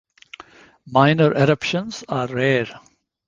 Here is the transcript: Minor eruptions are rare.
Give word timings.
Minor 0.87 1.31
eruptions 1.35 2.03
are 2.09 2.25
rare. 2.25 2.79